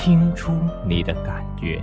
[0.00, 0.52] 听出
[0.86, 1.82] 你的感觉。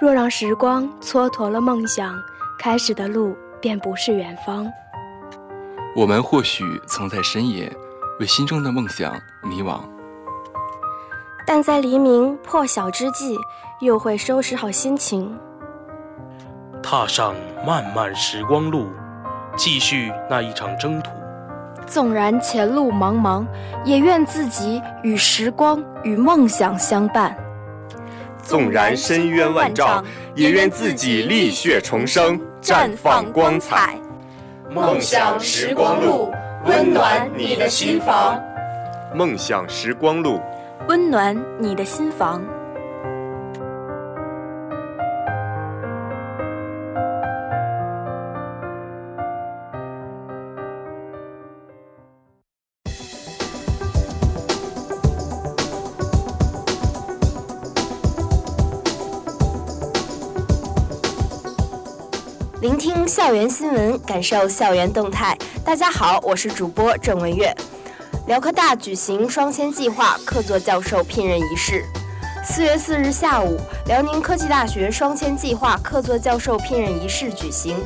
[0.00, 2.14] 若让时光蹉跎了梦想，
[2.58, 4.70] 开始的路便不是远方。
[5.96, 7.74] 我们或许曾在深夜
[8.20, 9.80] 为心中的梦想迷惘，
[11.46, 13.38] 但在黎明破晓之际，
[13.80, 15.34] 又会收拾好心情，
[16.82, 18.90] 踏上漫漫时光路，
[19.56, 21.10] 继续那一场征途。
[21.86, 23.46] 纵然前路茫茫，
[23.84, 27.36] 也愿自己与时光与梦想相伴。
[28.42, 33.96] 纵然深渊万丈，也愿自己浴血重生，绽放光彩。
[34.70, 36.32] 梦想时光路，
[36.64, 38.40] 温暖你的心房。
[39.14, 40.40] 梦想时光路，
[40.88, 42.42] 温暖你的心房。
[63.12, 65.36] 校园新闻，感受校园动态。
[65.62, 67.54] 大家好，我是主播郑文月。
[68.26, 71.84] 辽科大举行双千计划客座教授聘任仪式。
[72.42, 77.76] 四月四日下午，辽宁科技大学双千计划客座教授聘任仪式举行。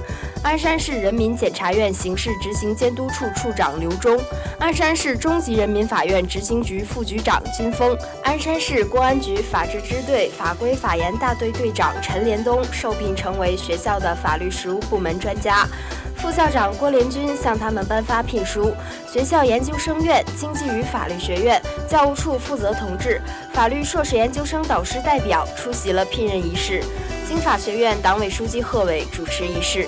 [0.43, 4.19] 鞍山市人民检察院刑事执行监督处处长刘忠，
[4.59, 15.67] 鞍山市中级人民法院执行局副局长金峰，鞍山市公安局法制支队法规法研大队队长陈连东受聘成为学校的法律实务部门专家。
[16.17, 18.73] 副校长郭连军向他们颁发聘书。
[19.07, 23.21] 学校研究生院、经济与法律学院教务处负责同志、
[23.53, 26.83] 法律硕士研究生导师代表出席了聘任仪式。
[27.27, 29.87] 经法学院党委书记贺伟主持仪式。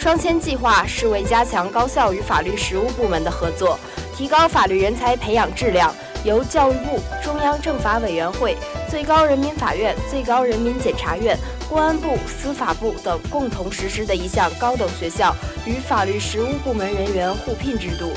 [0.00, 3.76] 双千计划是为加强高校与法律实务部门的合作，
[4.16, 5.92] 提高法律人才培养质量，
[6.24, 8.56] 由教育部、中央政法委员会、
[8.88, 11.36] 最高人民法院、最高人民检察院、
[11.68, 15.34] 公安部、司法部等共同实施的一项高等学校
[15.66, 18.12] 与法律实务部门人员互聘制度。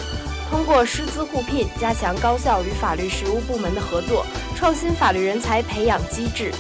[0.52, 4.24] 通过师资互聘，加强高校与法律实务部门的合作，
[4.56, 6.52] 创新法律人才培养机制，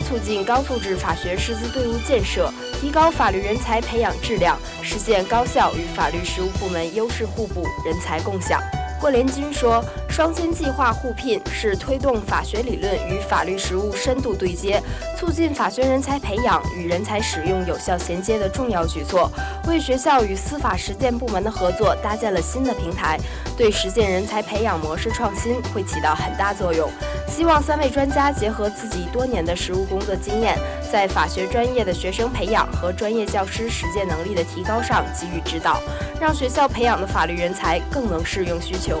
[0.00, 2.52] 促进高素质法学师资队伍建设。
[2.84, 8.60] 提高法律人才培养质量，实现高校与法律实务部门优势互补、人才共享。
[9.04, 14.82] 郭连军说：“双千计划互聘是推动法学理论与法律实务深度对接，
[15.14, 19.30] 促进法学人才培养与人才使用有效衔接的重要举措，
[19.68, 23.20] 为学校与司法实践部门的合作搭建了新的平台，
[23.58, 26.88] 对实践人才培养模式创新会起到很大作用。
[27.28, 30.58] 希望三位专家结合自己多年的实务工作经验，
[30.90, 35.78] 在法学专业的学生培养和专业教师实践能力的提高上给予指导，
[36.18, 38.93] 让学校培养的法律人才更能适用需求。”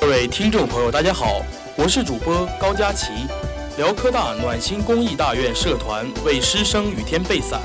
[0.00, 1.42] 各位听众朋友，大家好，
[1.76, 3.06] 我是主播高佳琪。
[3.78, 7.60] 辽科大暖心公益大院社团为师生雨天备伞。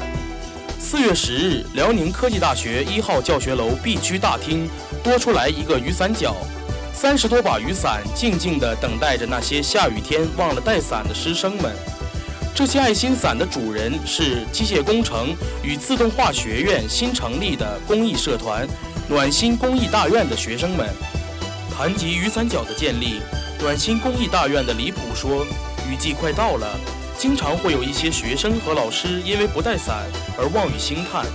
[0.80, 4.70] 四月十日，辽宁科技大学一号教学楼 B 区大厅
[5.04, 6.36] 多出来一个雨伞角，
[6.94, 11.76] 三十多把雨伞静静地等待着那些下雨天忘了带伞的师生们。
[12.56, 18.66] 这些爱心伞的主人是机械工程与自动化学院新成立的公益社团
[19.10, 20.88] “暖心公益大院”的学生们。
[21.70, 23.20] 谈及雨伞角的建立，
[23.60, 25.46] 暖心公益大院的李普说
[25.92, 26.80] ：“雨季快到了，
[27.18, 30.06] 经常会有一些学生和老师因为不带伞
[30.38, 31.26] 而望雨兴叹。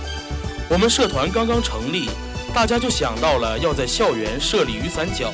[0.69, 2.09] 我们社团刚刚成立，
[2.51, 5.31] 大家就想到了要在校园设立雨伞角，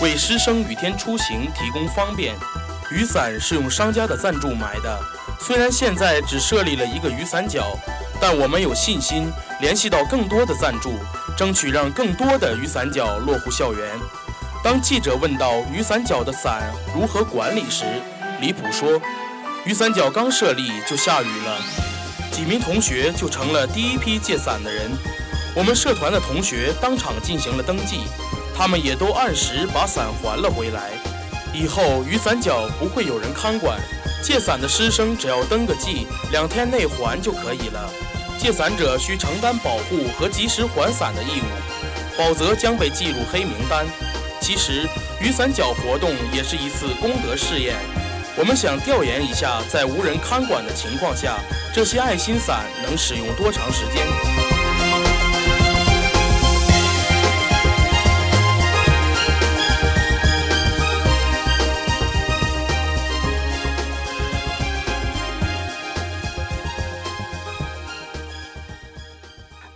[0.00, 2.34] 为师生雨天出行提供方便。
[2.90, 4.98] 雨伞是用商家的赞助买的，
[5.38, 7.76] 虽然现在只设立了一个雨伞角，
[8.18, 9.30] 但我们有信心
[9.60, 10.94] 联系到更多的赞助，
[11.36, 13.86] 争取让更多的雨伞角落户校园。”
[14.64, 17.84] 当记者问到雨伞角的伞如何管理时，
[18.40, 19.00] 李普说
[19.66, 21.58] ：“雨伞角刚设立就下雨了，
[22.32, 24.90] 几名同学就成了第一批借伞的人。
[25.54, 28.00] 我们社团的同学当场进行了登记，
[28.56, 30.90] 他们也都按时把伞还了回来。
[31.52, 33.78] 以后雨伞角不会有人看管，
[34.22, 37.90] 借伞的师生只要登个记，两天内还就可以了。
[38.38, 43.86] 借伞者需承担保护和及时还伞的义务，否则将被记入黑名单。
[44.40, 44.86] 其实，
[45.20, 47.76] 雨伞角活动也是一次功德试验。
[48.36, 51.40] 我们想调研一下，在无人看管的情况下，
[51.74, 54.37] 这些爱心伞能使用多长时间？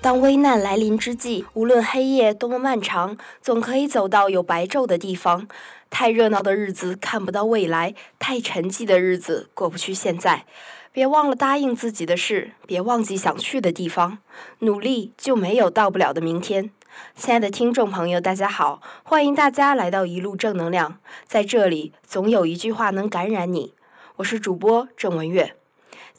[0.03, 5.47] 当危难来临之际，无论黑夜多么漫长，总可以走到有白昼的地方。
[5.91, 10.45] 太热闹的日子看不到未来，太沉寂的日子过不去现在。
[10.91, 14.19] 别忘了答应自己的事，别忘记想去的地方。
[14.59, 16.71] 努力就没有到不了的明天。
[17.15, 20.99] 亲爱的听众朋友，大家好，欢迎大家来到一路正能量，
[21.29, 23.75] 在这里总有一句话能感染你。
[24.17, 25.55] 我是主播郑文月。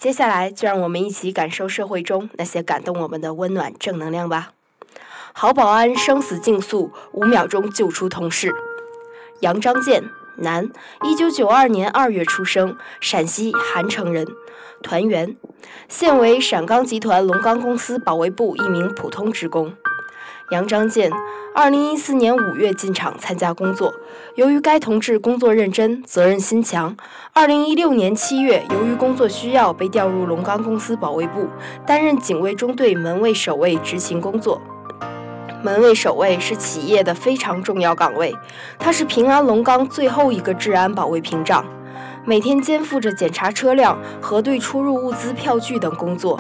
[0.04, 4.52] 接下来，就让我们一起感受社会中那些感动我们的温暖正能量吧。
[5.32, 8.54] 好保安生死竞速，五秒钟救出同事。
[9.40, 10.04] 杨张建，
[10.40, 10.70] 男，
[11.06, 14.28] 一九九二年二月出生，陕西韩城人，
[14.82, 15.38] 团员，
[15.88, 19.74] 现为陕钢集团龙钢公司保卫部一名普通职工。
[20.52, 21.10] 杨章建，
[21.56, 23.94] 二零一四年五月进厂参加工作。
[24.36, 26.96] 由于该同志工作认真、责任心强，
[27.32, 31.48] 二零一六年七月，由于工作需要，被调入龙钢公司保卫部，
[31.86, 34.62] 担任警卫中队门卫守卫执勤工作。
[35.64, 38.36] 门卫守卫是企业的非常重要岗位，
[38.78, 41.66] 它是平安龙钢最后一个治安保卫屏障，
[42.26, 46.38] 每天肩负着检查车辆、核对出入物资票据等工作。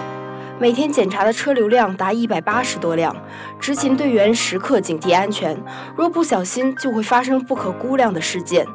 [0.59, 3.13] 每天检查的车流量达一百八十多辆，
[3.59, 5.57] 执勤队员时刻警惕安全，
[5.97, 8.65] 若不小心就会发生不可估量的事件。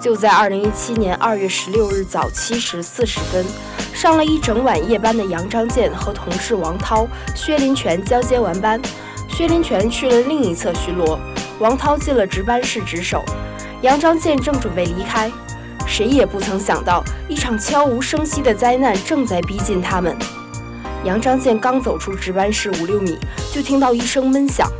[0.00, 3.44] 就在二零一七年二月十六日早七时四十分，
[3.92, 8.80] 上了一整晚夜班的杨章建和同事王涛、薛林全交接完班，
[9.28, 11.18] 薛林全去了另一侧巡逻，
[11.58, 13.24] 王涛进了值班室值守，
[13.80, 15.32] 杨章建正准备离开，
[15.84, 20.16] 谁也不曾想到，一场悄无声息的灾难正在逼近他们。
[21.08, 23.18] 杨章建刚走出值班室五六米，
[23.50, 24.70] 就听到一声闷响，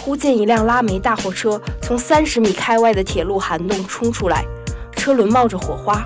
[0.00, 4.44] 忽见一辆拉煤大货车从三十米开外的铁路涵洞冲出来，
[4.92, 6.04] 车轮冒着火花。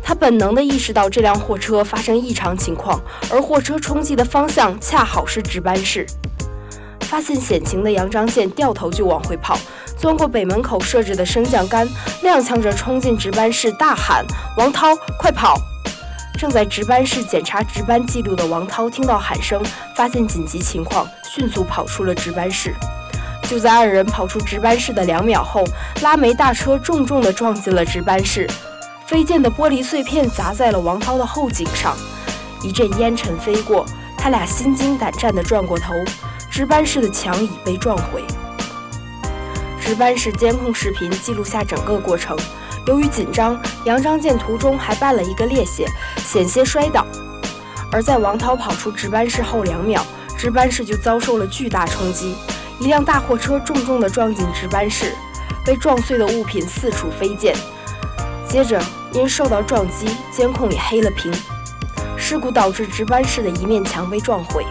[0.00, 3.02] 他本能地意识到这辆货车发生异常情况，
[3.32, 6.06] 而货车冲击的方向恰好是值班室。
[7.00, 9.58] 发现险情的杨章建掉头就往回跑，
[9.98, 11.84] 钻过北门口设置的升降杆，
[12.22, 14.24] 踉跄着冲进值班室，大喊
[14.56, 15.56] ：“王涛，快跑！”
[16.36, 19.62] 正在值班室检查值班记录的王涛听到喊声，
[19.94, 22.74] 发现紧急情况，迅速跑出了值班室。
[23.48, 25.64] 就在二人跑出值班室的两秒后，
[26.02, 28.48] 拉煤大车重重地撞进了值班室，
[29.06, 31.96] 飞溅的玻璃碎片砸在了王涛的后颈上，
[32.62, 33.86] 一阵烟尘飞过，
[34.18, 35.94] 他俩心惊胆战地转过头，
[36.50, 38.24] 值班室的墙已被撞毁。
[39.80, 42.36] 值班室监控视频记录下整个过程。
[42.86, 45.86] 由于紧张，杨章建途中还绊了一个趔趄，
[46.18, 47.06] 险些摔倒。
[47.90, 50.04] 而在王涛跑出值班室后两秒，
[50.36, 52.34] 值班室就遭受了巨大冲击，
[52.78, 55.14] 一辆大货车重重地撞进值班室，
[55.64, 57.54] 被撞碎的物品四处飞溅。
[58.46, 58.82] 接着，
[59.12, 61.32] 因受到撞击，监控也黑了屏。
[62.16, 64.64] 事故导致值班室的一面墙被撞毁。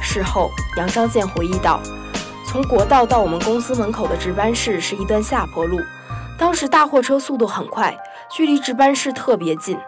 [0.00, 1.80] 事后，杨章建回忆道
[2.46, 5.80] ：“从国道到我们公司门口的值班室是一段下坡路。”
[6.36, 7.96] 当时大货车速度很快，
[8.28, 9.78] 距离值班室特别近。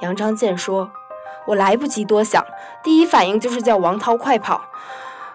[0.00, 0.88] 杨章建说
[1.46, 2.44] ：“我来不及多想，
[2.84, 4.64] 第一反应就是叫王涛快跑，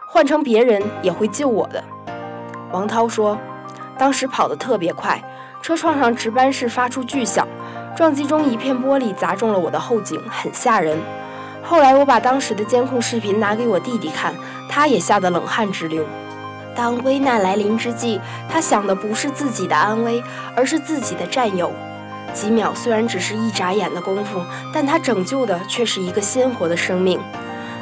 [0.07, 1.83] 换成别人也会救我的。”
[2.71, 3.37] 王涛说
[3.97, 5.21] ：“当时跑得特别快，
[5.61, 7.45] 车撞上值班室发出巨响，
[7.95, 10.97] 撞击中一片玻璃砸中了我的后颈，很吓人。
[11.61, 14.33] 后来我把当时的监控视频拿给我弟弟看，
[14.69, 16.05] 他也吓得冷汗直流。”
[16.77, 20.23] 当危难来临之际，他想的不是自己的安危，
[20.55, 21.73] 而是自己的战友。
[22.33, 24.39] 几秒虽然只是一眨眼的功夫，
[24.71, 27.19] 但他拯救的却是一个鲜活的生命。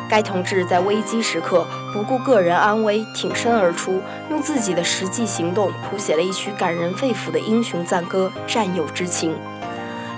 [0.07, 9.35] 该同志在危机时刻不顾个人安危，挺身而出，用自己的实际行动谱写了一曲感人肺腑的英雄赞歌——战友之情。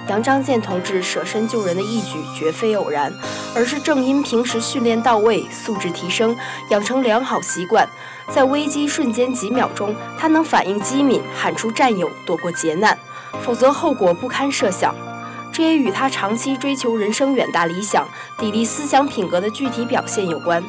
[0.09, 3.13] 杨章建同志舍身救人的义举绝非偶然，
[3.53, 6.33] 而是正因平时训练到位，素质提升，
[6.69, 7.85] 养成良好习惯。
[8.33, 12.97] 在危机瞬间几秒钟，他能反应机敏，喊出战友，躲过劫难，
[13.43, 14.95] 否则后果不堪设想。
[15.51, 20.63] 这也与他长期追求人生远大理想、砥砺思想品格的具体表现有关。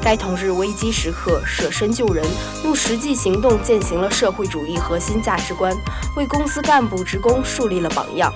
[0.00, 2.24] 该同志危机时刻舍身救人，
[2.62, 5.76] 用实际行动践行了社会主义核心价值观，
[6.14, 8.32] 为公司干部职工树立了榜样。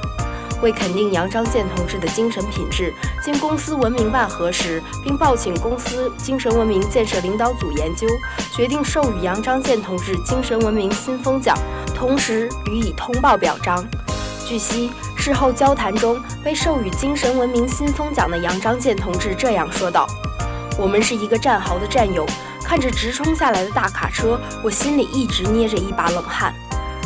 [0.62, 8.06] 为肯定杨章建同志的精神品质，经公司文明办核实，并报请公司精神文明建设领导组研究，
[8.54, 11.56] 决定授予杨章建同志精神文明新风奖，
[11.94, 13.84] 同时予以通报表彰。
[14.46, 20.06] 据悉，事后交谈中，被授予精神文明新风奖的杨章建同志这样说道
[20.76, 22.26] ：“我们是一个战壕的战友，
[22.64, 26.52] 看着直冲下来的大卡车，我心里一直捏着一把冷汗。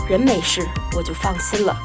[0.08, 1.76] 人没事，我就放心了。”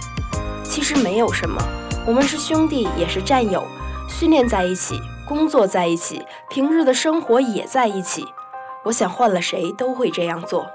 [0.70, 1.60] 其实没有什么，
[2.06, 3.66] 我们是兄弟，也是战友，
[4.08, 8.24] 训练在一起，工作在一起，平日的生活也在一起。
[8.84, 10.68] 我想换了谁都会这样做。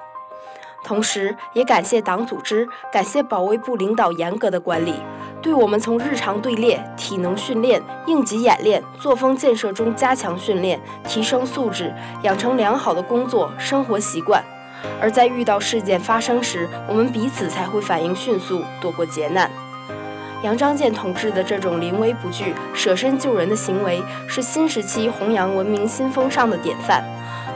[0.83, 4.95] 同时，也感谢党组织，感谢保卫部领导严格的管理，
[5.41, 14.45] 对我们从日常队列、体能训练、应急演练、作风建设中加强训练，提升素质，养成良好的工作生活习惯。
[15.01, 19.49] 而在遇到事件发生时，我们彼此才会反应迅速，躲过劫难。
[20.45, 27.03] 杨章建同志的这种临危不惧、舍身救人的行为，是新时期弘扬文明新风尚的典范。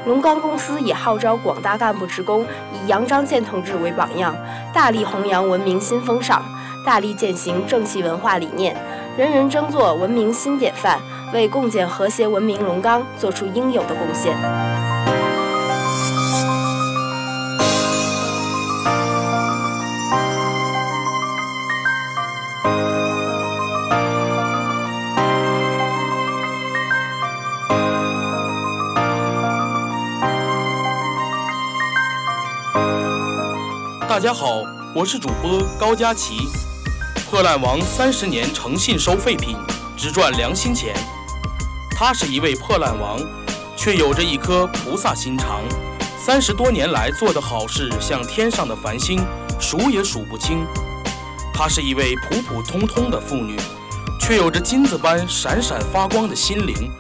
[0.07, 4.35] 龙钢公司也号召广大干部职工以杨章建同志为榜样，
[4.73, 6.43] 大力弘扬文明新风尚，
[6.83, 8.75] 大力践行正气文化理念，
[9.19, 10.99] 人人争做文明新典范，
[11.35, 14.35] 为共建和谐文明龙钢做出应有的贡献。
[34.19, 34.65] 大家好，
[34.97, 36.49] 我是主播高佳琪。
[37.31, 39.57] 破烂王三十年诚信收废品，
[39.97, 40.93] 只赚良心钱。
[41.93, 43.21] 他是一位破烂王，
[43.77, 45.63] 却有着一颗菩萨心肠。
[46.19, 49.25] 三十多年来做的好事像天上的繁星，
[49.61, 50.67] 数也数不清。
[51.55, 53.57] 她是一位普普通通的妇女，
[54.19, 56.91] 却有着金子般闪闪发光的心灵。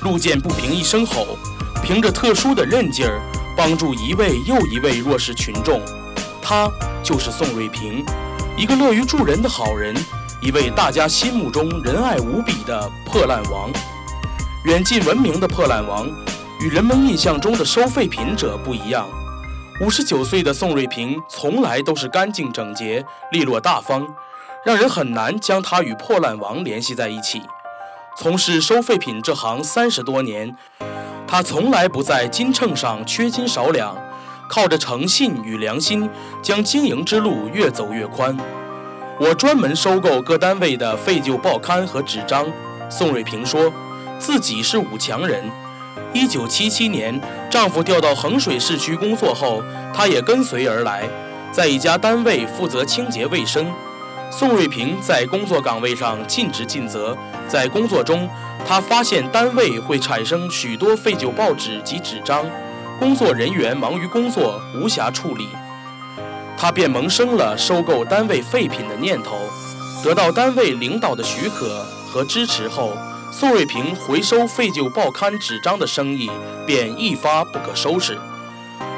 [0.00, 1.38] 路见不平一声吼，
[1.80, 3.22] 凭着特殊的韧劲儿，
[3.56, 5.80] 帮助一位又一位弱势群众。
[6.48, 6.70] 他
[7.02, 8.06] 就是宋瑞平，
[8.56, 9.92] 一个乐于助人的好人，
[10.40, 13.68] 一位大家心目中仁爱无比的破烂王。
[14.64, 16.08] 远近闻名的破烂王，
[16.60, 19.08] 与人们印象中的收废品者不一样。
[19.80, 24.06] 五十九岁的宋瑞平从来都是干净整洁、利落大方，
[24.64, 27.42] 让人很难将他与破烂王联系在一起。
[28.16, 30.56] 从事收废品这行三十多年，
[31.26, 33.96] 他从来不在斤秤上缺斤少两。
[34.48, 36.08] 靠着诚信与良心，
[36.42, 38.36] 将经营之路越走越宽。
[39.18, 42.46] 我专门收购各单位的废旧报刊和纸张。
[42.88, 43.72] 宋瑞平说，
[44.18, 45.44] 自己是五强人。
[46.12, 49.62] 一九七七年，丈夫调到衡水市区工作后，
[49.92, 51.08] 她也跟随而来，
[51.50, 53.66] 在一家单位负责清洁卫生。
[54.30, 57.16] 宋瑞平在工作岗位上尽职尽责，
[57.48, 58.28] 在工作中，
[58.66, 62.44] 她发现单位会产生许多废旧报纸及纸张。
[62.98, 65.48] 工作人员忙于工作，无暇处理，
[66.56, 69.36] 他便萌生了收购单位废品的念头。
[70.02, 72.96] 得到单位领导的许可和支持后，
[73.30, 76.30] 宋瑞平回收废旧报刊纸张的生意
[76.66, 78.18] 便一发不可收拾。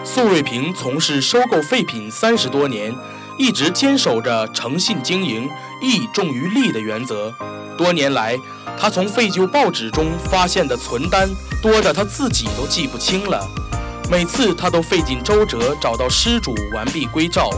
[0.05, 2.95] 宋瑞平从事收购废品三十多年，
[3.37, 5.51] 一直坚守着诚信经营、
[5.83, 7.35] 义重于利的原则。
[7.77, 8.39] 多年来，
[8.79, 11.29] 他从废旧报纸中发现的存单
[11.61, 13.49] 多得他自己都记不清了。
[14.11, 17.51] 每次他都费尽周折找到失主，完璧归赵。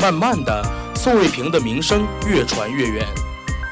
[0.00, 0.62] 慢慢的，
[0.96, 3.06] 宋瑞平的名声越传越远，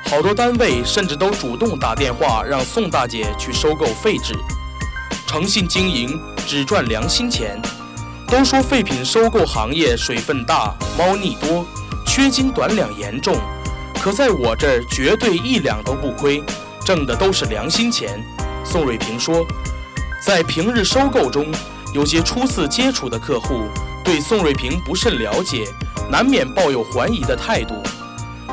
[0.09, 4.35] 好多单位甚至都主动打电话让宋大姐去收购废纸。
[5.27, 7.61] 诚信经营，只赚良心钱。
[8.29, 11.67] 都说废品收购行业水分大，猫腻多，
[12.07, 13.35] 缺斤短两严重。
[14.01, 16.41] 可在我这儿绝对一两都不亏，
[16.85, 18.25] 挣的都是良心钱。
[18.65, 19.45] 宋瑞平说，
[20.25, 21.53] 在平日收购中。
[21.93, 23.69] 有些初次接触的客户
[24.03, 25.69] 对宋瑞平不甚了解，
[26.11, 27.75] 难免抱有怀疑的态度。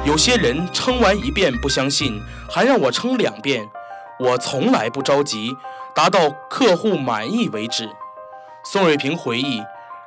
[0.05, 3.69] 有些人称完一遍不相信，还让我称两遍。
[4.19, 5.55] 我从来不着急，
[5.95, 7.89] 达到客户满意为止。
[8.65, 9.63] 宋瑞平回忆，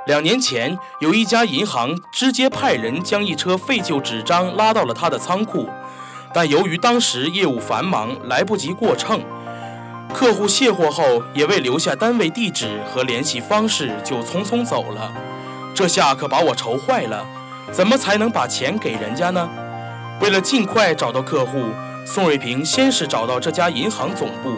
[0.06, 5.70] 两年前有一家银行直接派人将一车废旧纸张拉到了他的仓库，
[6.34, 9.22] 但由于当时业务繁忙，来不及过秤。
[10.14, 15.12] 客户卸货后也未留下单位地址和联系方式，就匆匆走了。
[15.74, 17.26] 这下可把我愁坏了，
[17.72, 19.48] 怎么才能把钱给人家呢？
[20.20, 21.64] 为了尽快找到客户，
[22.04, 24.54] 宋瑞平先是找到这家银行总部，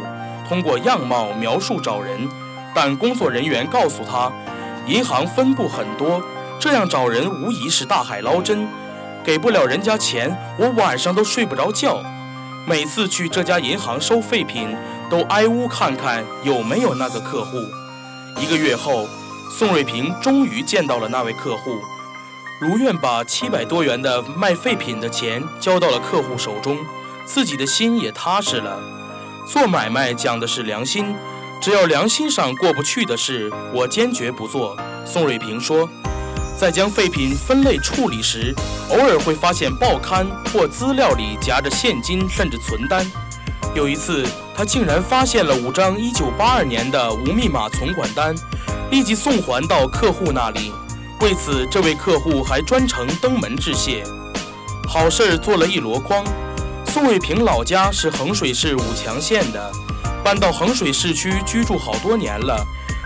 [0.49, 2.29] 通过样貌描述找人，
[2.75, 4.31] 但工作人员告诉他，
[4.87, 6.21] 银行分部很多，
[6.59, 8.69] 这样找人无疑是大海捞针，
[9.25, 12.03] 给不了人家钱，我晚上都睡不着觉。
[12.67, 14.75] 每次去这家银行收废品，
[15.15, 17.59] 都挨屋看看有没有那个客户。
[18.41, 19.07] 一个月后，
[19.49, 21.79] 宋瑞平终于见到了那位客户，
[22.61, 26.79] 如愿把七百多元的卖废品的钱交到了客户手中，
[27.25, 28.81] 自己的心也踏实了。
[29.47, 31.15] 做买卖讲的是良心。
[31.63, 34.77] 只要良心上过不去的事，我坚决不做。
[35.07, 35.89] 宋瑞平说，
[36.59, 38.53] 在将废品分类处理时，
[38.91, 43.07] 偶尔会发现报刊或资料里夹着现金甚至存单。
[43.77, 48.35] 有一次，他竟然发现了五张1982年的无密码存款单，
[48.91, 50.73] 立即送还到客户那里。
[51.21, 54.05] 为此，这位客户还专程登门致谢。
[54.89, 56.25] 好事做了一箩筐。
[56.87, 59.73] 宋卫平老家是衡水市武强县的。
[60.23, 62.65] 搬到衡水市区居住好多年了，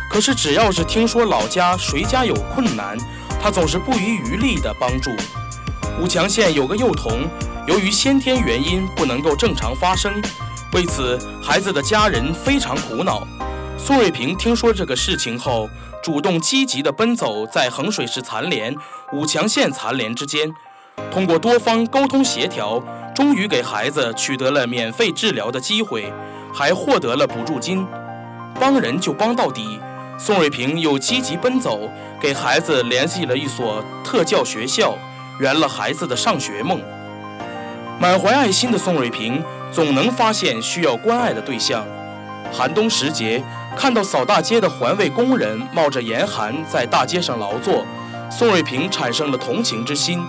[0.09, 2.97] 可是只要是听说老家谁家有困难，
[3.43, 5.11] 他总是不遗余力地帮助。
[6.00, 7.28] 武强县有个幼童，
[7.67, 10.23] 由于先天原因不能够正常发生，
[10.75, 13.26] 为此孩子的家人非常苦恼。
[13.78, 15.68] 苏瑞平听说这个事情后，
[16.02, 18.76] 主动积极地奔走在衡水市残联、
[19.12, 20.52] 武强县残联之间，
[21.10, 22.82] 通过多方沟通协调，
[23.14, 26.12] 终于给孩子取得了免费治疗的机会。
[26.52, 27.87] 还获得了补助金，
[28.58, 29.78] 帮人就帮到底。
[30.18, 31.78] 宋瑞平又积极奔走，
[32.20, 34.96] 给孩子联系了一所特教学校，
[35.38, 36.80] 圆了孩子的上学梦。
[38.00, 41.85] 满怀爱心的宋瑞平总能发现需要关爱的对象。
[42.52, 43.43] 寒冬时节，
[43.76, 47.85] 看到扫大街的环卫工人冒着严寒在大街上劳作，
[48.31, 50.21] 宋瑞平产生了同情之心。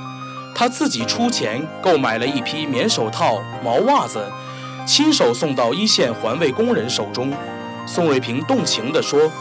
[0.56, 4.20] 他自己出钱购买了一批棉手套、毛袜子。
[4.88, 7.32] 亲手送到一线环卫工人手中，
[7.86, 9.32] 宋瑞平动情地说：“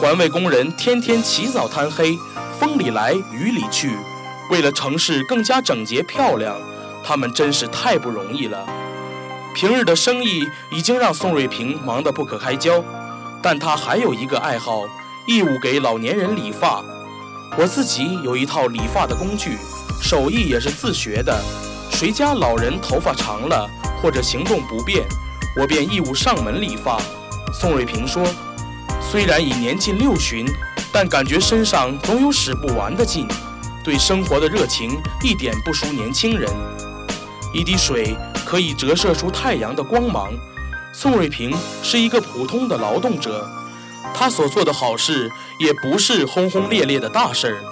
[0.00, 2.16] 环卫工人天天起早贪黑，
[2.58, 3.94] 风里来雨里去，
[4.50, 6.56] 为了城市更加整洁漂亮，
[7.08, 8.66] 他们真是太不容易了。
[9.54, 12.84] 平日的生意已经让宋瑞平忙得不可开交，
[13.40, 14.82] 但他还有一个爱好，
[15.26, 16.84] 义务给老年人理发。
[17.56, 19.56] 我自己有一套理发的工具，
[20.02, 21.34] 手艺也是自学的。
[21.90, 23.66] 谁家老人头发长了？”
[24.02, 25.02] 或者行动不便，
[25.56, 27.00] 我便义务上门理发。
[27.54, 28.22] 宋瑞平说
[29.00, 30.46] ：“虽然已年近六旬，
[30.92, 33.26] 但感觉身上总有使不完的劲，
[33.82, 36.46] 对生活的热情一点不输年轻人。
[37.58, 38.16] 一滴水
[38.46, 40.32] 可以折射出太阳的光芒。
[40.92, 43.50] 宋瑞平是一个普通的劳动者，
[44.14, 47.64] 他所做的好事也不是轰轰烈烈的大事儿，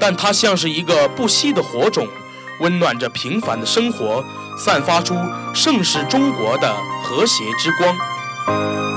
[0.00, 2.08] 但他像是一个不熄的火种，
[2.58, 4.24] 温暖着平凡的生活。”
[4.58, 5.14] 散发出
[5.54, 6.74] 盛世中国的
[7.04, 8.87] 和谐之光。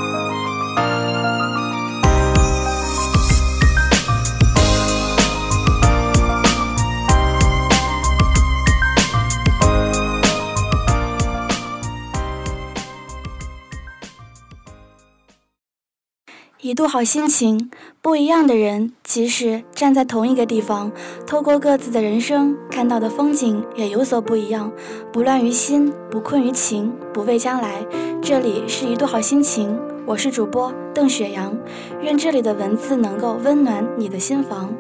[16.72, 17.70] 一度好心情，
[18.02, 20.90] 不一样的人，即使站在同一个地方，
[21.28, 24.72] 透过各自的人生看到的风景也有所不一样。
[25.12, 27.86] 不乱于心，不困于情，不畏将来。
[28.22, 31.54] 这里是一度好心情，我是主播邓雪阳，
[32.00, 34.74] 愿这里的文字能够温暖你的心房。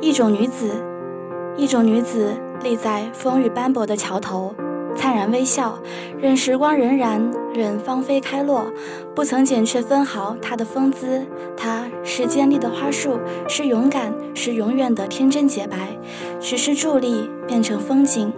[0.00, 0.72] 一种女子，
[1.56, 4.52] 一种女子立在风雨斑驳的桥头。
[4.94, 5.78] 灿然微笑，
[6.20, 7.20] 任时光荏苒，
[7.54, 8.66] 任芳菲开落，
[9.14, 11.26] 不曾减却分毫它的风姿。
[11.56, 15.76] 它是坚立的花束，是勇敢，是永远的天真洁白。
[16.40, 18.32] 只是伫立，变成风景。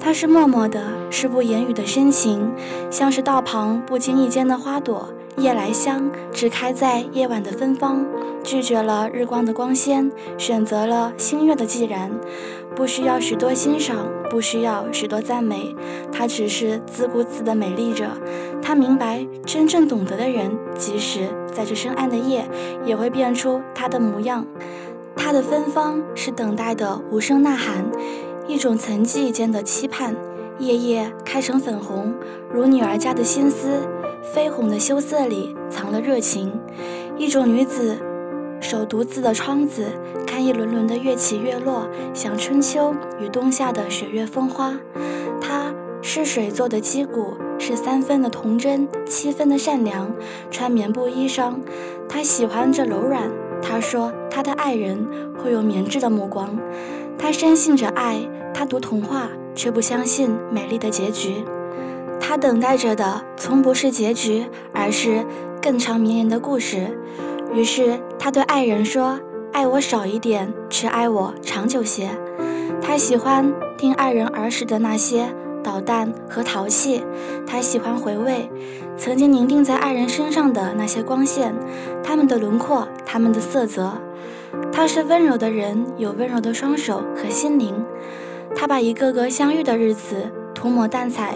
[0.00, 2.50] 她是默默的，是不言语的深情，
[2.90, 5.08] 像是道旁不经意间的花朵。
[5.38, 8.06] 夜来香只开在夜晚的芬芳，
[8.44, 12.10] 拒绝了日光的光鲜，选择了星月的寂然。
[12.76, 15.74] 不需要许多欣赏，不需要许多赞美，
[16.10, 18.06] 她只是自顾自的美丽着。
[18.62, 22.48] 她明白，真正懂得的人，即使在这深暗的夜，
[22.84, 24.46] 也会变出她的模样。
[25.16, 27.84] 她的芬芳是等待的无声呐喊，
[28.46, 30.14] 一种曾记间的期盼。
[30.58, 32.14] 夜夜开成粉红，
[32.52, 33.80] 如女儿家的心思。
[34.22, 36.52] 绯红的羞涩里藏了热情，
[37.18, 37.98] 一种女子
[38.60, 39.86] 手独自的窗子，
[40.26, 44.78] 看一轮轮的月起月落，像春秋与冬夏的雪月风花。
[45.40, 50.14] 她是水做的击鼓，是三分的童真，七分的善良。
[50.50, 51.54] 穿棉布衣裳，
[52.08, 53.28] 她喜欢着柔软。
[53.60, 55.06] 她说她的爱人
[55.36, 56.56] 会有棉质的目光。
[57.18, 58.20] 她深信着爱，
[58.54, 61.44] 她读童话，却不相信美丽的结局。
[62.24, 65.26] 他等待着的从不是结局，而是
[65.60, 66.96] 更长绵延的故事。
[67.52, 69.18] 于是他对爱人说
[69.52, 72.10] ：“爱我少一点，却爱我长久些。”
[72.80, 77.04] 他喜欢听爱人儿时的那些捣蛋和淘气，
[77.44, 78.48] 他喜欢回味
[78.96, 81.52] 曾经凝定在爱人身上的那些光线，
[82.04, 83.92] 他们的轮廓，他们的色泽。
[84.72, 87.84] 他是温柔的人，有温柔的双手和心灵。
[88.54, 91.34] 他把一个个相遇的日子涂抹淡彩，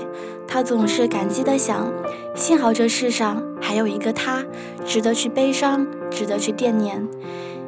[0.49, 1.93] 他总是感激地想：
[2.35, 4.45] 幸好这世上还有一个他，
[4.85, 7.07] 值得去悲伤，值得去惦念。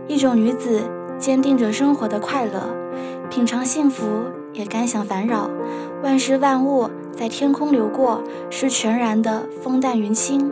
[0.06, 0.82] 一种女子
[1.18, 2.74] 坚定着生活的快乐，
[3.28, 4.06] 品尝幸福，
[4.52, 5.50] 也甘享烦扰。
[6.02, 10.50] 万事万物在天空流过，是全然的风淡云轻。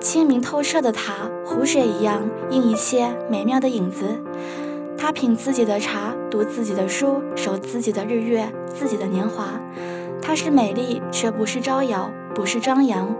[0.00, 4.06] 清明透彻的他，湖水一样映一切美妙的影子。
[4.98, 9.60] 他品自己的茶，读自己的书，守自己的日月，自己的年华。
[10.26, 13.14] 她是美丽，却不是招摇，不是张扬。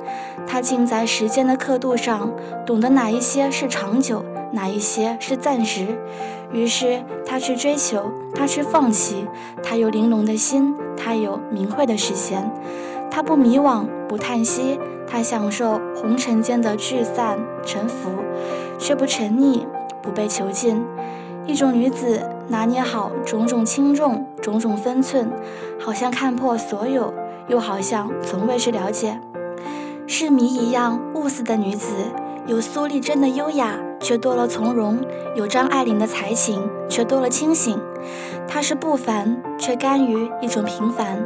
[0.45, 2.33] 她静在时间的刻度上，
[2.67, 5.87] 懂得哪一些是长久，哪一些是暂时。
[6.53, 9.25] 于是她去追求，她去放弃。
[9.63, 12.51] 她有玲珑的心，她有明慧的视线。
[13.09, 14.81] 她不迷惘，不叹息。
[15.07, 18.11] 她享受红尘间的聚散沉浮，
[18.81, 19.65] 却不沉溺，
[20.03, 20.85] 不被囚禁。
[21.47, 25.31] 一种女子拿捏好种种轻重、种种分寸，
[25.81, 27.13] 好像看破所有，
[27.49, 29.21] 又好像从未去了解。
[30.07, 31.93] 是谜一样雾似的女子，
[32.47, 34.99] 有苏丽珍的优雅，却多了从容；
[35.35, 37.77] 有张爱玲的才情，却多了清醒。
[38.47, 41.25] 她是不凡，却甘于一种平凡。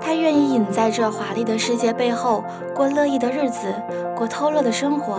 [0.00, 3.74] 她愿意隐在这华丽的世界背后，过乐意的日子，
[4.16, 5.18] 过偷乐的生活。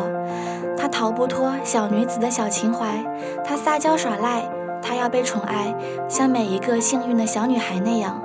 [0.77, 3.03] 她逃不脱小女子的小情怀，
[3.43, 4.49] 她撒娇耍赖，
[4.81, 5.73] 她要被宠爱，
[6.07, 8.21] 像每一个幸运的小女孩那样。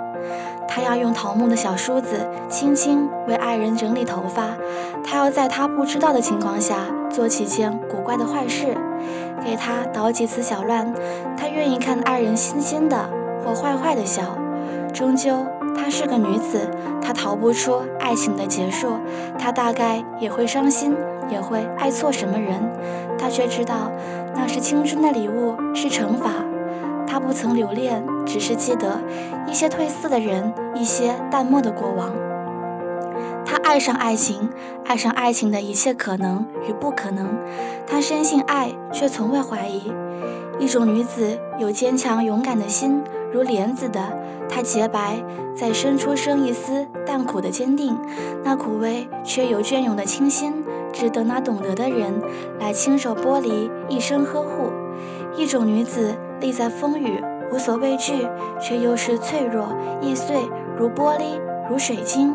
[0.69, 4.57] 她要用桃木的小梳子轻轻为爱人整理头发，
[5.05, 8.77] 她要在他不知道的情况下做几件古怪的坏事，
[9.45, 10.93] 给他捣几次小乱。
[11.37, 13.09] 她愿意看爱人新鲜的
[13.45, 14.23] 或坏坏的笑，
[14.93, 15.47] 终究。
[15.77, 16.69] 她是个女子，
[17.01, 18.89] 她逃不出爱情的结束，
[19.39, 20.97] 她大概也会伤心，
[21.29, 22.61] 也会爱错什么人，
[23.19, 23.91] 他却知道
[24.35, 26.31] 那是青春的礼物，是惩罚。
[27.07, 29.01] 他不曾留恋，只是记得
[29.47, 32.13] 一些褪色的人，一些淡漠的过往。
[33.45, 34.51] 他爱上爱情，
[34.85, 37.39] 爱上爱情的一切可能与不可能。
[37.87, 39.93] 他深信爱，却从未怀疑。
[40.59, 43.01] 一种女子有坚强勇敢的心。
[43.33, 44.01] 如莲子的，
[44.49, 45.23] 她洁白，
[45.55, 47.97] 在深处生一丝淡苦的坚定，
[48.43, 50.55] 那苦味却有隽永的清新，
[50.99, 52.23] 值得那懂得的人
[52.59, 54.73] 来亲手剥离，一生呵护。
[55.37, 58.27] 一种女子立在风雨，无所畏惧，
[58.59, 59.69] 却又是脆弱
[60.01, 60.35] 易碎，
[60.75, 62.35] 如玻璃，如水晶。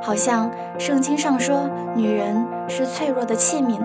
[0.00, 3.80] 好像圣经上说，女人是脆弱的器皿。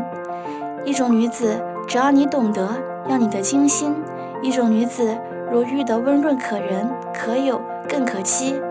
[0.86, 2.70] 一种女子，只要你懂得，
[3.10, 3.96] 要你的精心。
[4.44, 5.18] 一种女子。
[5.50, 8.62] 如玉的温润可人，可有更可期。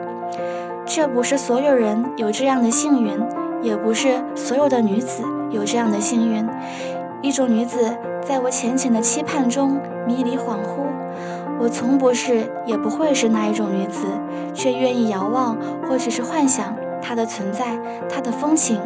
[0.85, 3.19] 却不是所有人有这样的幸运，
[3.67, 6.47] 也不是所有的女子有这样的幸运。
[7.21, 10.87] 一种女子在我浅浅的期盼中迷离恍惚，
[11.59, 14.07] 我从不是也不会是那一种女子，
[14.55, 15.57] 却愿意遥望
[15.89, 17.77] 或只是幻想她的存在，
[18.09, 18.81] 她的风情。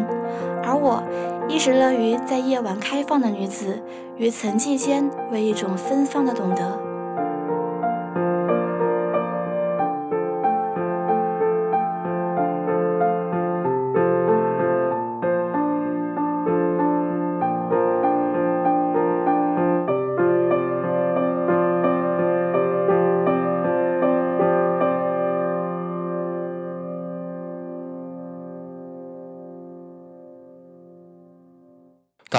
[0.65, 1.03] 而我
[1.47, 3.83] 一直乐于在夜晚开放的女子
[4.17, 6.90] 与层寂间为一种芬芳的懂得。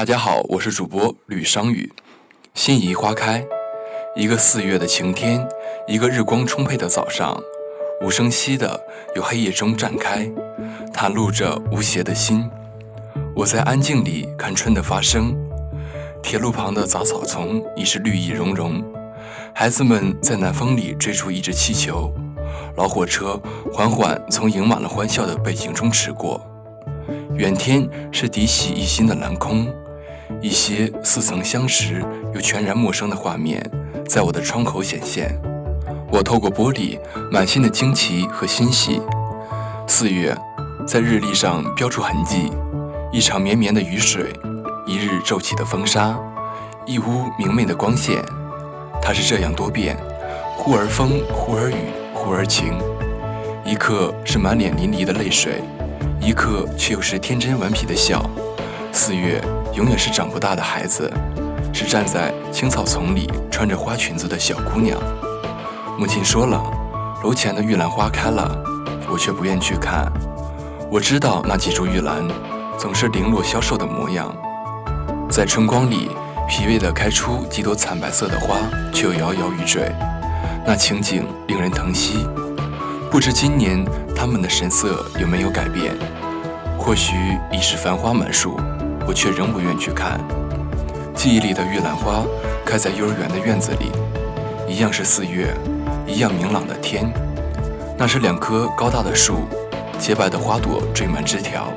[0.02, 1.94] 大家好，我是主播吕商宇。
[2.56, 3.46] 心仪花开，
[4.16, 5.48] 一个四月的晴天，
[5.88, 7.40] 一个日光充沛的早上，
[8.02, 8.82] 无声息的
[9.16, 10.28] 由黑夜中绽开，
[10.92, 12.50] 袒露着无邪的心。
[13.36, 15.38] 我在安静里看春的发生。
[16.24, 18.84] 铁路旁的杂草丛已是绿意融融，
[19.54, 22.12] 孩子们在南风里追逐一只气球，
[22.76, 23.40] 老火车
[23.72, 26.42] 缓缓从盈满了欢笑的背景中驰过，
[27.36, 29.72] 远天是涤洗一新的蓝空。
[30.40, 33.64] 一些似曾相识又全然陌生的画面，
[34.08, 35.36] 在我的窗口显现。
[36.12, 37.00] 我透过玻璃，
[37.32, 39.02] 满心的惊奇和欣喜。
[39.88, 40.38] 四月，
[40.86, 42.52] 在日历上标出痕迹：
[43.12, 44.34] 一场绵绵的雨水，
[44.86, 46.20] 一日骤起的风沙，
[46.86, 48.24] 一屋明媚的光线。
[49.02, 49.98] 它是这样多变，
[50.58, 52.74] 忽而风，忽而雨，忽而晴。
[53.64, 55.62] 一刻是满脸淋漓的泪水，
[56.20, 58.28] 一刻却又是天真顽皮的笑。
[58.92, 59.42] 四月。
[59.74, 61.12] 永远是长不大的孩子，
[61.74, 64.98] 是站在青草丛里穿着花裙子的小姑娘。
[65.98, 66.62] 母亲说了，
[67.24, 68.64] 楼前的玉兰花开了，
[69.10, 70.12] 我却不愿去看。
[70.90, 72.28] 我知道那几株玉兰
[72.78, 74.36] 总是零落消瘦的模样，
[75.30, 76.12] 在春光里
[76.50, 78.58] 疲惫地开出几朵惨白色的花，
[78.92, 79.90] 却又摇摇欲坠，
[80.66, 82.28] 那情景令人疼惜。
[83.10, 85.96] 不知今年他们的神色有没有改变？
[86.78, 87.16] 或许
[87.52, 88.60] 已是繁花满树，
[89.08, 90.20] 我却仍不愿去看。
[91.14, 92.24] 记忆里的玉兰花
[92.66, 93.92] 开在幼儿园的院子里，
[94.68, 95.54] 一样是四月，
[96.08, 97.12] 一样明朗的天。
[97.98, 99.42] 那是两棵高大的树，
[100.00, 101.72] 洁白的花朵缀满枝条。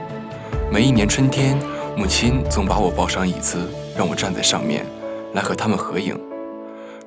[0.70, 1.58] 每一年春天，
[1.96, 3.58] 母亲总把我抱上椅子，
[3.96, 4.86] 让我站在上面，
[5.34, 6.18] 来和它们合影。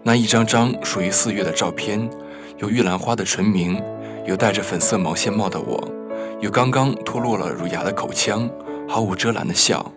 [0.04, 2.08] 那一张张属于四月的照片，
[2.60, 3.82] 有玉兰花的纯明，
[4.26, 5.84] 有戴着粉色毛线帽的我。
[6.40, 8.48] 有刚刚脱落了乳牙的口腔，
[8.88, 9.92] 毫无遮拦的笑。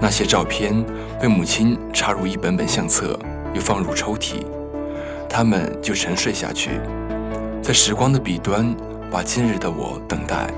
[0.00, 0.84] 那些照片
[1.20, 3.18] 被母亲插入一本本相册，
[3.54, 4.44] 又放入抽屉，
[5.28, 6.80] 它们就沉睡下去，
[7.62, 8.74] 在时光的彼端，
[9.10, 10.48] 把今日的我等待。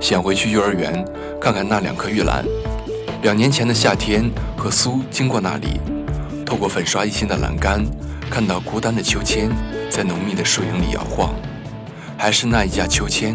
[0.00, 1.04] 想回去幼儿园
[1.40, 2.44] 看看那两棵玉兰。
[3.22, 5.80] 两年前的夏天，和苏经过那里，
[6.46, 7.84] 透过粉刷一新的栏杆，
[8.30, 9.50] 看到孤单的秋千
[9.90, 11.34] 在浓密的树影里摇晃，
[12.16, 13.34] 还是那一架秋千。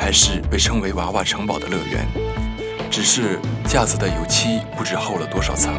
[0.00, 2.06] 还是被称为“娃娃城堡”的乐园，
[2.90, 5.74] 只是架子的油漆不知厚了多少层。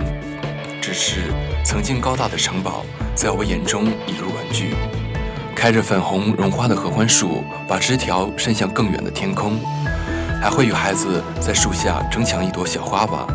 [0.82, 4.76] 只是曾经高大的城堡，在我眼中已如玩具。
[5.56, 9.60] 开着粉红绒花的合欢树，把枝条伸向更远的天空。
[10.42, 13.28] 还会有孩子在树下争抢一朵小花吧？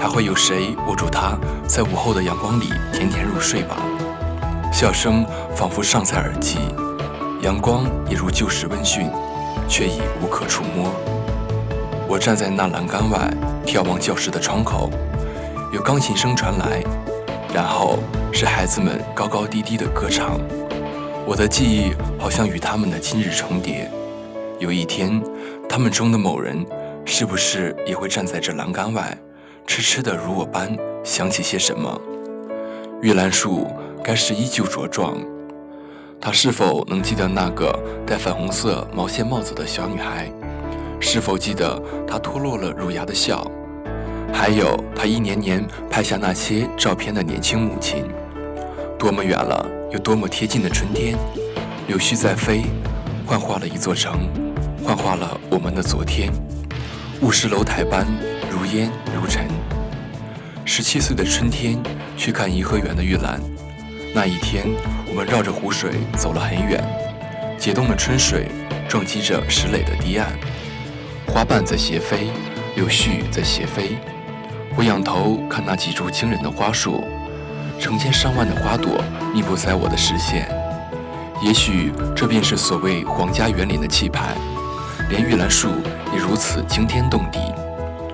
[0.00, 3.76] 还会有谁握住它，在午后的阳光里甜甜入睡吧？
[4.72, 6.58] 笑声仿佛尚在耳际，
[7.42, 9.10] 阳光也如旧时温驯。
[9.68, 10.90] 却已无可触摸。
[12.08, 13.30] 我站在那栏杆外，
[13.66, 14.88] 眺望教室的窗口，
[15.74, 16.82] 有钢琴声传来，
[17.52, 17.98] 然后
[18.32, 20.40] 是孩子们高高低低的歌唱。
[21.26, 23.90] 我的记忆好像与他们的今日重叠。
[24.58, 25.22] 有一天，
[25.68, 26.64] 他们中的某人，
[27.04, 29.16] 是不是也会站在这栏杆外，
[29.66, 32.00] 痴痴的如我般想起些什么？
[33.02, 33.66] 玉兰树
[34.02, 35.14] 该是依旧茁壮。
[36.18, 40.32] 他是否能记得那个戴粉红色毛线帽子的小女孩？
[41.00, 43.50] 是否记得她脱落了乳牙的笑？
[44.32, 48.04] 还有他一年年拍下那些照片的年轻母亲？
[48.98, 51.16] 多么远了，又多么贴近的春天，
[51.86, 52.62] 柳絮在飞，
[53.26, 54.28] 幻化了一座城，
[54.84, 56.30] 幻化了我们的昨天。
[57.22, 58.06] 雾失楼台般
[58.50, 59.46] 如烟如尘。
[60.64, 61.82] 十七岁的春天，
[62.16, 63.40] 去看颐和园的玉兰。
[64.14, 64.66] 那一天，
[65.08, 66.84] 我们绕着湖水走了很远，
[67.58, 68.46] 解冻的春水
[68.88, 70.28] 撞击着石垒的堤岸，
[71.28, 72.30] 花瓣在斜飞，
[72.74, 73.98] 柳絮在斜飞。
[74.76, 77.04] 我仰头看那几株惊人的花树，
[77.78, 80.48] 成千上万的花朵密布在我的视线。
[81.42, 84.34] 也许这便是所谓皇家园林的气派，
[85.10, 85.68] 连玉兰树
[86.12, 87.38] 也如此惊天动地，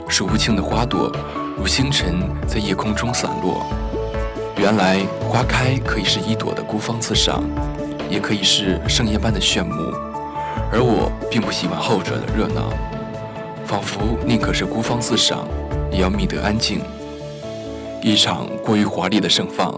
[0.08, 1.10] 数不清的花朵
[1.56, 3.64] 如星辰在夜空中散落。
[4.58, 7.44] 原来花开可以是一朵的孤芳自赏，
[8.10, 9.92] 也可以是盛宴般的炫目，
[10.72, 12.72] 而我并不喜欢后者的热闹，
[13.74, 15.48] 仿佛宁可是孤芳自赏，
[15.90, 16.78] 也要觅得安静。
[18.00, 19.74] 一场过于华丽的盛放，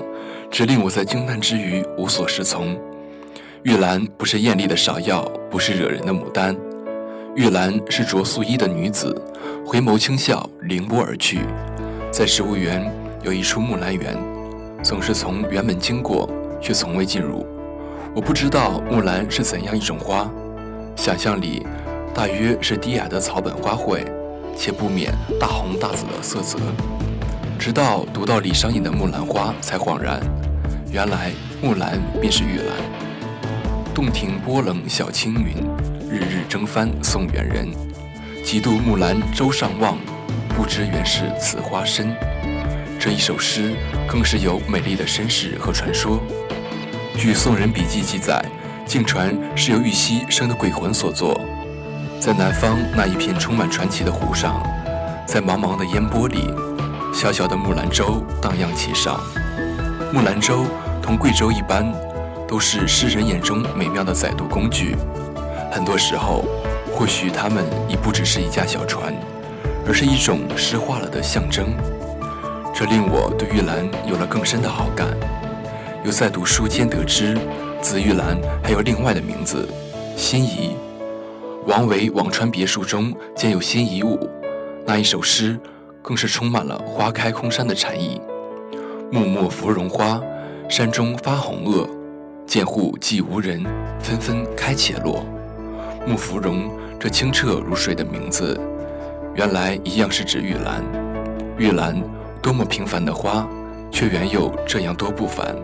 [0.50, 2.78] 只令我在惊叹之余无所适从。
[3.62, 6.54] 玉兰不是艳丽的芍药，不是惹人的牡丹，
[7.37, 9.18] 玉兰是着素衣的女子，
[9.64, 11.38] 回眸轻笑，凌波而去。
[12.12, 14.14] 在植物园有一处木兰园。
[14.82, 16.28] 总是从园门经过，
[16.61, 17.46] 却从未进入。
[18.14, 20.30] 我不知道木兰是怎样一种花，
[20.96, 21.66] 想象里
[22.16, 24.02] 大约是低矮的草本花卉，
[24.57, 26.59] 且不免大红大紫的色泽。
[27.59, 30.18] 直到读到李商隐的《木兰花》，才恍然，
[30.90, 32.66] 原来木兰便是玉兰。
[33.94, 35.62] 洞庭波冷晓青云，
[36.11, 37.68] 日日争帆送远人。
[38.42, 39.98] 几度木兰舟上望，
[40.57, 42.16] 不知原是此花身。
[42.98, 43.74] 这一首诗
[44.09, 46.18] 更是有美丽的身世和传说。
[47.14, 48.42] 据《宋人笔记》记载，
[48.87, 51.38] 竟传是由玉溪生的鬼魂所作。
[52.26, 54.60] 在南方那一片充满传奇的湖上，
[55.28, 56.52] 在茫茫的烟波里，
[57.14, 59.20] 小小的木兰舟荡漾其上。
[60.12, 60.64] 木兰舟
[61.00, 61.86] 同贵舟一般，
[62.48, 64.96] 都是诗人眼中美妙的载渡工具。
[65.70, 66.44] 很多时候，
[66.92, 69.14] 或许它们已不只是一架小船，
[69.86, 71.68] 而是一种诗化了的象征。
[72.74, 75.06] 这令我对玉兰有了更深的好感。
[76.02, 77.38] 又在读书间得知，
[77.80, 79.68] 紫玉兰还有另外的名字——
[80.18, 80.74] 心仪。
[81.66, 84.31] 王维《辋川别墅》中见有心仪舞，
[84.87, 85.59] 那一首诗
[86.00, 88.20] 更是充满了花开空山的禅意。
[89.11, 90.20] 木末芙蓉花，
[90.68, 91.88] 山中发红萼，
[92.46, 93.64] 见户寂无人，
[93.98, 95.26] 纷纷开且落。
[96.07, 98.57] 木芙蓉这清澈如水的名字，
[99.35, 100.85] 原来一样是指玉兰。
[101.59, 102.00] 玉兰
[102.40, 103.44] 多么平凡的花，
[103.90, 105.57] 却原有这样多不凡。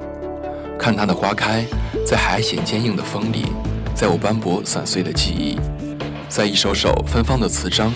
[0.77, 1.65] 看它的花开，
[2.05, 3.45] 在海险坚硬的风里，
[3.95, 5.61] 在我斑驳散碎的记忆，
[6.35, 7.93] 在一首首芬芳的词章。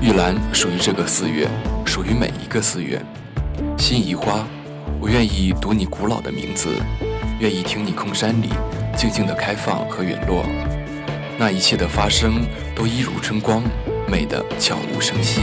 [0.00, 1.46] 玉兰属于这个四月，
[1.84, 2.98] 属于每一个四月。
[3.76, 4.46] 心仪花，
[4.98, 6.70] 我愿意读你古老的名字，
[7.38, 8.48] 愿意听你空山里
[8.96, 10.46] 静静的开放和陨落。
[11.36, 12.42] 那一切的发生，
[12.74, 13.62] 都一如春光，
[14.10, 15.42] 美得悄无声息。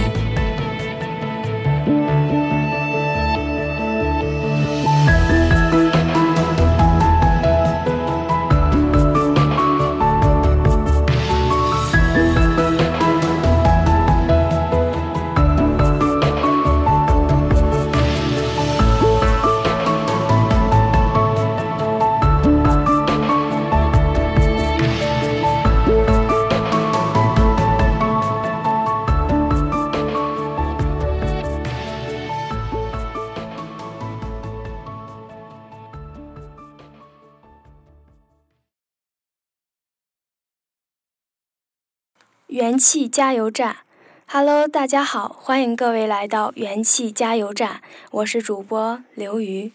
[42.55, 43.79] 元气加油站
[44.27, 49.73] ，Hello，大家好，欢迎各位来到元气加油站，我是主播刘瑜，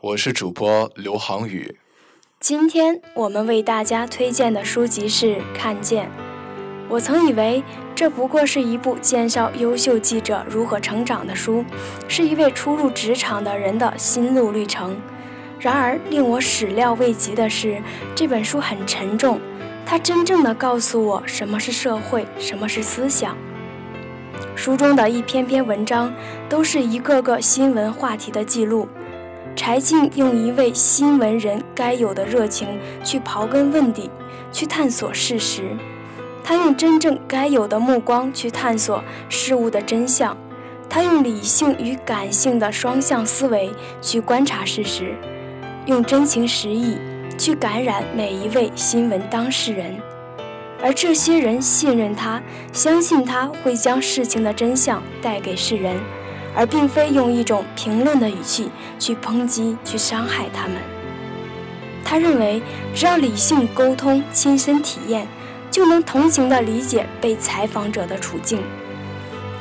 [0.00, 1.76] 我是主播刘航宇。
[2.40, 6.06] 今天我们为大家推荐的书籍是《看见》。
[6.88, 7.62] 我曾以为
[7.94, 11.62] 这不过是一部介绍优秀记者如何成长的书，
[12.08, 14.98] 是一位初入职场的人的心路历程。
[15.60, 17.82] 然而令我始料未及的是，
[18.14, 19.38] 这本书很沉重。
[19.86, 23.36] 它真正的告诉我什么是社会，什么是思想。
[24.56, 26.12] 书中的一篇篇文章
[26.48, 28.88] 都是一个个新闻话题的记录。
[29.54, 32.68] 柴静用一位新闻人该有的热情
[33.04, 34.10] 去刨根问底，
[34.50, 35.76] 去探索事实。
[36.42, 40.36] 他用真正该有的目光去探索事物的真相。
[40.88, 45.14] 他用理性与感性的双向思维去观察事实，
[45.86, 46.96] 用真情实意。
[47.36, 49.96] 去感染每一位新闻当事人，
[50.82, 52.40] 而这些人信任他，
[52.72, 55.96] 相信他会将事情的真相带给世人，
[56.54, 60.76] 而并非用一种评论的语气去抨击、去伤害他们。
[62.04, 62.62] 他认为，
[62.94, 65.26] 只要理性沟通、亲身体验，
[65.70, 68.60] 就能同情地理解被采访者的处境。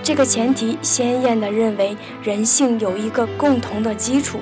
[0.03, 4.39] 这个前提鲜艳地认为，人性有一个共同的基础。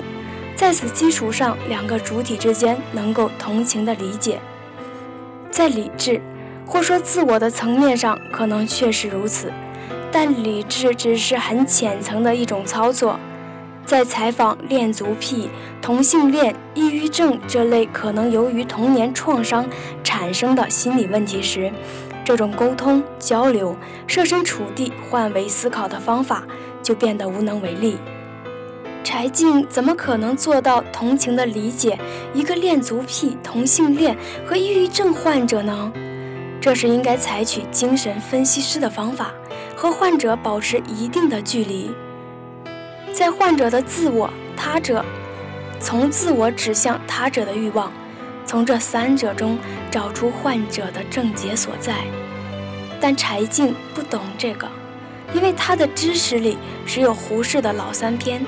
[0.62, 4.40] 在此基础上，两个主体之间能够同情的理解，
[5.50, 6.22] 在理智
[6.64, 9.52] 或说自我的层面上，可能确实如此，
[10.12, 13.18] 但理智只是很浅层的一种操作。
[13.84, 15.50] 在采访恋足癖、
[15.82, 19.68] 同性恋、抑郁症这类可能由于童年创伤
[20.04, 21.72] 产生的心理问题时，
[22.24, 26.44] 这种沟通交流、设身处地、换位思考的方法
[26.84, 27.96] 就变得无能为力。
[29.04, 31.98] 柴静怎么可能做到同情的理解
[32.32, 35.92] 一个恋足癖、同性恋和抑郁症患者呢？
[36.60, 39.32] 这是应该采取精神分析师的方法，
[39.74, 41.90] 和患者保持一定的距离，
[43.12, 45.04] 在患者的自我、他者，
[45.80, 47.92] 从自我指向他者的欲望，
[48.46, 49.58] 从这三者中
[49.90, 51.96] 找出患者的症结所在。
[53.00, 54.68] 但柴静不懂这个，
[55.34, 58.40] 因为他的知识里只有胡适的老三篇。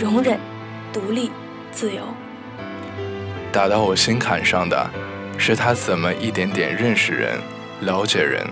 [0.00, 0.40] 容忍、
[0.94, 1.30] 独立、
[1.70, 2.02] 自由。
[3.52, 4.90] 打到我心坎上的，
[5.36, 7.38] 是他怎么一点点认识人、
[7.82, 8.42] 了解人、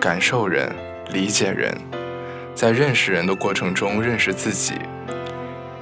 [0.00, 0.68] 感受人、
[1.12, 1.72] 理解人，
[2.56, 4.74] 在认识人的过程中认识自己。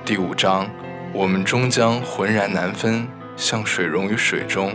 [0.04, 0.68] 第五章，
[1.14, 4.74] 我们终将浑然难分，像水溶于水中。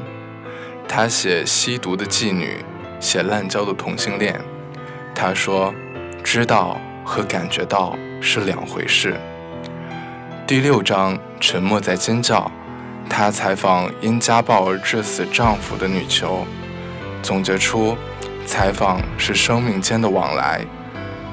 [0.88, 2.66] 他写吸毒的妓女，
[3.00, 4.42] 写滥交的同性恋。
[5.14, 5.72] 他说，
[6.24, 9.16] 知道和感觉到是两回事。
[10.50, 12.52] 第六章，沉默在尖叫。
[13.08, 16.44] 她采访因家暴而致死丈夫的女囚，
[17.22, 17.96] 总结出：
[18.48, 20.66] 采访是生命间的往来，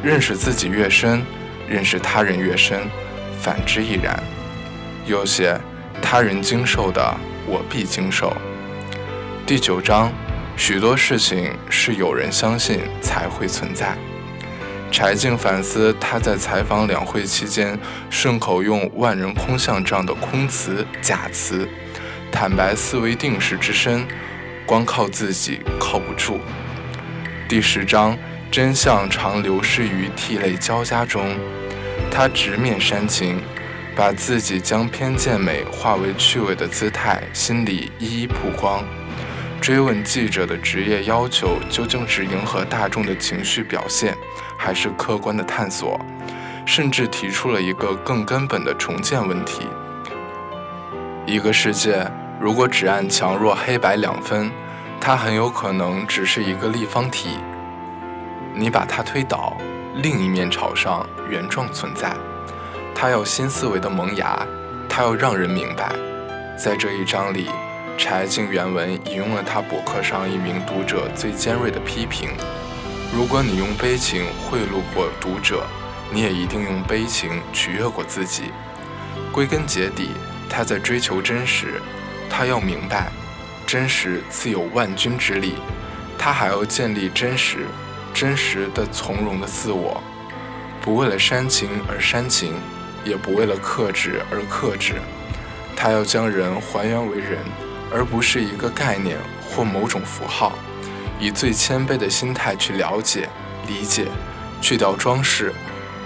[0.03, 1.25] 认识自己越深，
[1.67, 2.83] 认识他人越深，
[3.41, 4.23] 反之亦然。
[5.07, 5.59] 有些：
[6.03, 7.03] 他人经受的，
[7.47, 8.31] 我必经受。
[9.47, 10.13] 第九章，
[10.59, 13.97] 许多事情是有人相信才会存在。
[14.97, 17.79] 柴静反思，他在采访两会期间
[18.09, 21.69] 顺口用“万人空巷”这样的空词、假词，
[22.33, 24.07] 坦白思维定势之深，
[24.65, 26.41] 光靠自己靠不住。
[27.47, 28.17] 第十章，
[28.51, 31.37] 真相常流失于涕泪交加中。
[32.11, 33.43] 他直面煽情，
[33.95, 38.83] 把自己将偏见美化为趣味的姿态，心里一一曝光。
[39.61, 44.17] 追问记者的职业要求究竟是迎合大众的情绪表现，
[44.67, 45.97] 还是客观的探索？
[46.65, 49.69] 甚至提出了一个更根本的重建问题：
[51.25, 52.05] 一个世界
[52.41, 54.51] 如果只按强弱黑白两分，
[55.01, 57.39] 它很有可能只是一个立方体。
[58.57, 59.57] 你把它推倒，
[59.95, 62.13] 另一面朝上，原状存在。
[62.93, 64.45] 它要新思维的萌芽，
[64.89, 65.93] 它要让人明白，
[66.59, 67.49] 在这一章里。
[67.97, 72.31] 柴静原文引用了他博客上一名读者最尖锐的批评：
[73.15, 75.67] 如果你用悲情贿赂过读者，
[76.13, 78.53] 你也一定用悲情取悦过自己。
[79.33, 80.11] 归根结底，
[80.49, 81.81] 他在追求真实。
[82.29, 83.11] 他要明白，
[83.67, 85.55] 真实自有万钧之力。
[86.19, 87.67] 他还要建立真实、
[88.13, 90.03] 真实的从容的自我，
[90.81, 92.55] 不为了煽情而煽情，
[93.05, 94.95] 也不为了克制而克制。
[95.75, 97.39] 他要将人还原为人。
[97.89, 99.17] 而不是一个概念
[99.49, 100.59] 或某种符号，
[101.19, 103.29] 以最谦卑的心态去了解、
[103.67, 104.07] 理解，
[104.61, 105.53] 去掉装饰，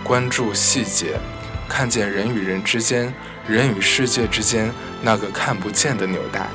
[0.05, 1.19] 关注细节，
[1.69, 3.13] 看见人与人之间、
[3.47, 6.47] 人与世界之间那个看不见的纽带。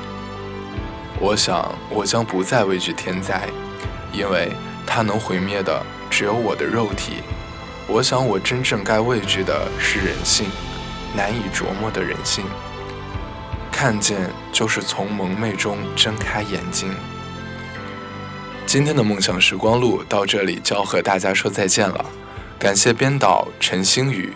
[1.18, 3.48] 我想，我将不再畏惧天灾，
[4.12, 4.52] 因为
[4.86, 7.22] 它能毁灭的只有我的肉体。
[7.86, 10.50] 我想，我真正该畏惧的是人性，
[11.14, 12.44] 难以琢磨的人性。
[13.70, 16.94] 看见就是从蒙昧中睁开眼睛。
[18.66, 22.04] 今天的梦想时光录到这里就要和大家说再见了，
[22.58, 24.32] 感谢编导陈星宇、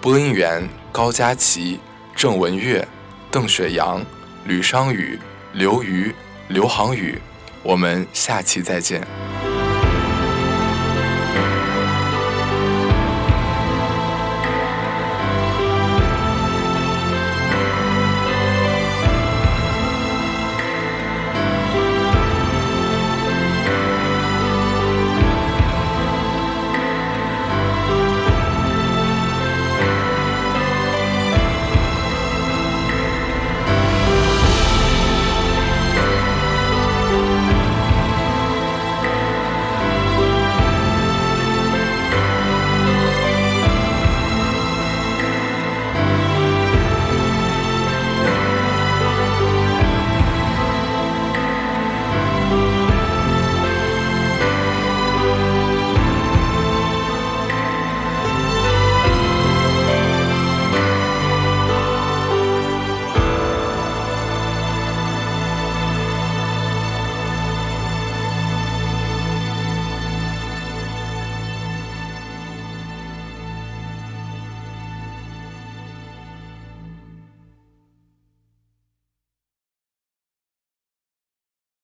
[0.00, 1.80] 播音员高佳琪、
[2.14, 2.86] 郑文月、
[3.28, 4.00] 邓雪阳、
[4.46, 5.18] 吕商宇、
[5.52, 6.14] 刘瑜、
[6.46, 7.20] 刘航宇，
[7.64, 9.04] 我们下期再见。